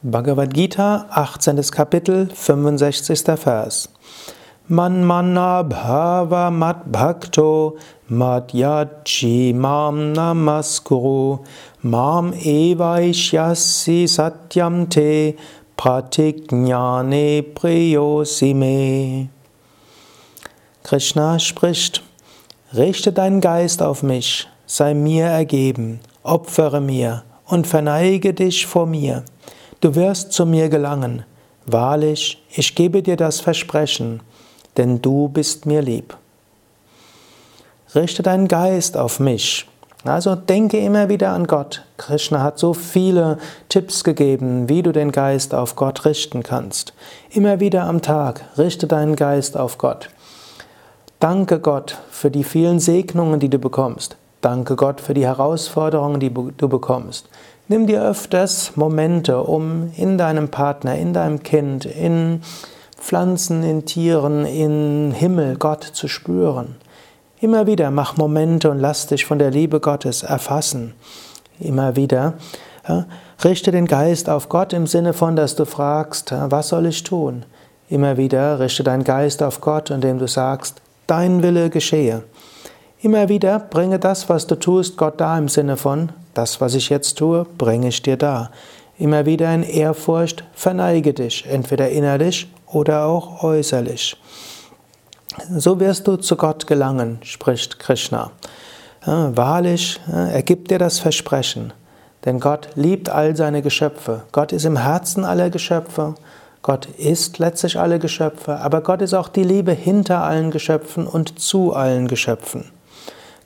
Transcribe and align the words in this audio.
Bhagavad 0.00 0.54
Gita, 0.54 1.08
18. 1.10 1.60
Kapitel, 1.72 2.28
65. 2.32 3.36
Vers. 3.44 3.88
Man 4.68 5.04
manna 5.04 5.64
bhava 5.64 6.52
mat 6.52 6.86
bhakto 6.86 7.76
mat 8.08 8.52
yachi 8.54 9.52
mam 9.52 10.14
namaskuru 10.14 11.44
mam 11.82 12.32
evaishyasi 12.32 14.04
satyam 14.06 14.88
te 14.88 15.34
pratiknyane 15.76 17.42
priyosime. 17.42 19.30
Krishna 20.84 21.40
spricht, 21.40 22.04
richte 22.72 23.12
deinen 23.12 23.40
Geist 23.40 23.82
auf 23.82 24.04
mich, 24.04 24.46
sei 24.64 24.94
mir 24.94 25.24
ergeben, 25.24 25.98
opfere 26.22 26.80
mir 26.80 27.24
und 27.46 27.66
verneige 27.66 28.32
dich 28.32 28.64
vor 28.64 28.86
mir. 28.86 29.24
Du 29.80 29.94
wirst 29.94 30.32
zu 30.32 30.44
mir 30.44 30.68
gelangen. 30.68 31.24
Wahrlich, 31.64 32.42
ich 32.50 32.74
gebe 32.74 33.00
dir 33.00 33.16
das 33.16 33.38
Versprechen, 33.38 34.20
denn 34.76 35.00
du 35.00 35.28
bist 35.28 35.66
mir 35.66 35.82
lieb. 35.82 36.16
Richte 37.94 38.24
deinen 38.24 38.48
Geist 38.48 38.96
auf 38.96 39.20
mich. 39.20 39.68
Also 40.04 40.34
denke 40.34 40.78
immer 40.78 41.08
wieder 41.08 41.30
an 41.30 41.46
Gott. 41.46 41.84
Krishna 41.96 42.42
hat 42.42 42.58
so 42.58 42.74
viele 42.74 43.38
Tipps 43.68 44.02
gegeben, 44.02 44.68
wie 44.68 44.82
du 44.82 44.90
den 44.90 45.12
Geist 45.12 45.54
auf 45.54 45.76
Gott 45.76 46.04
richten 46.04 46.42
kannst. 46.42 46.92
Immer 47.30 47.60
wieder 47.60 47.84
am 47.84 48.02
Tag 48.02 48.44
richte 48.58 48.88
deinen 48.88 49.14
Geist 49.14 49.56
auf 49.56 49.78
Gott. 49.78 50.10
Danke 51.20 51.60
Gott 51.60 51.98
für 52.10 52.32
die 52.32 52.44
vielen 52.44 52.80
Segnungen, 52.80 53.38
die 53.38 53.48
du 53.48 53.58
bekommst. 53.58 54.16
Danke 54.40 54.76
Gott 54.76 55.00
für 55.00 55.14
die 55.14 55.26
Herausforderungen, 55.26 56.20
die 56.20 56.32
du 56.32 56.68
bekommst. 56.68 57.28
Nimm 57.66 57.86
dir 57.86 58.02
öfters 58.02 58.76
Momente, 58.76 59.42
um 59.42 59.92
in 59.96 60.16
deinem 60.16 60.48
Partner, 60.48 60.96
in 60.96 61.12
deinem 61.12 61.42
Kind, 61.42 61.84
in 61.84 62.40
Pflanzen, 62.96 63.62
in 63.62 63.84
Tieren, 63.84 64.46
in 64.46 65.12
Himmel 65.12 65.56
Gott 65.56 65.84
zu 65.84 66.08
spüren. 66.08 66.76
Immer 67.40 67.66
wieder 67.66 67.90
mach 67.90 68.16
Momente 68.16 68.70
und 68.70 68.78
lass 68.78 69.06
dich 69.06 69.24
von 69.24 69.38
der 69.38 69.50
Liebe 69.50 69.80
Gottes 69.80 70.22
erfassen. 70.22 70.94
Immer 71.60 71.94
wieder 71.94 72.34
ja, 72.88 73.06
richte 73.44 73.70
den 73.70 73.86
Geist 73.86 74.28
auf 74.28 74.48
Gott 74.48 74.72
im 74.72 74.86
Sinne 74.86 75.12
von, 75.12 75.36
dass 75.36 75.54
du 75.54 75.64
fragst, 75.64 76.32
was 76.32 76.68
soll 76.68 76.86
ich 76.86 77.02
tun? 77.02 77.44
Immer 77.88 78.16
wieder 78.16 78.58
richte 78.60 78.82
deinen 78.82 79.04
Geist 79.04 79.42
auf 79.42 79.60
Gott, 79.60 79.90
indem 79.90 80.18
du 80.18 80.26
sagst, 80.26 80.80
dein 81.06 81.42
Wille 81.42 81.70
geschehe. 81.70 82.22
Immer 83.00 83.28
wieder 83.28 83.60
bringe 83.60 84.00
das, 84.00 84.28
was 84.28 84.48
du 84.48 84.56
tust, 84.56 84.96
Gott 84.96 85.20
da 85.20 85.38
im 85.38 85.48
Sinne 85.48 85.76
von, 85.76 86.10
das, 86.34 86.60
was 86.60 86.74
ich 86.74 86.88
jetzt 86.88 87.16
tue, 87.16 87.46
bringe 87.56 87.88
ich 87.88 88.02
dir 88.02 88.16
da. 88.16 88.50
Immer 88.98 89.24
wieder 89.24 89.54
in 89.54 89.62
Ehrfurcht 89.62 90.42
verneige 90.52 91.14
dich, 91.14 91.46
entweder 91.46 91.90
innerlich 91.90 92.48
oder 92.66 93.04
auch 93.04 93.44
äußerlich. 93.44 94.16
So 95.48 95.78
wirst 95.78 96.08
du 96.08 96.16
zu 96.16 96.34
Gott 96.34 96.66
gelangen, 96.66 97.20
spricht 97.22 97.78
Krishna. 97.78 98.32
wahrlich, 99.04 100.00
er 100.08 100.42
gibt 100.42 100.72
dir 100.72 100.80
das 100.80 100.98
Versprechen, 100.98 101.72
denn 102.24 102.40
Gott 102.40 102.68
liebt 102.74 103.10
all 103.10 103.36
seine 103.36 103.62
Geschöpfe. 103.62 104.24
Gott 104.32 104.52
ist 104.52 104.64
im 104.64 104.76
Herzen 104.76 105.24
aller 105.24 105.50
Geschöpfe. 105.50 106.16
Gott 106.62 106.86
ist 106.86 107.38
letztlich 107.38 107.78
alle 107.78 108.00
Geschöpfe, 108.00 108.58
aber 108.58 108.80
Gott 108.80 109.02
ist 109.02 109.14
auch 109.14 109.28
die 109.28 109.44
Liebe 109.44 109.70
hinter 109.70 110.24
allen 110.24 110.50
Geschöpfen 110.50 111.06
und 111.06 111.38
zu 111.38 111.72
allen 111.72 112.08
Geschöpfen. 112.08 112.72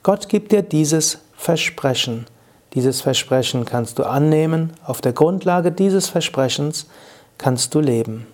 Gott 0.03 0.27
gibt 0.27 0.51
dir 0.51 0.63
dieses 0.63 1.19
Versprechen. 1.33 2.25
Dieses 2.73 2.99
Versprechen 2.99 3.63
kannst 3.63 3.99
du 3.99 4.03
annehmen. 4.03 4.73
Auf 4.85 4.99
der 4.99 5.13
Grundlage 5.13 5.71
dieses 5.71 6.09
Versprechens 6.09 6.87
kannst 7.37 7.73
du 7.73 7.79
leben. 7.79 8.27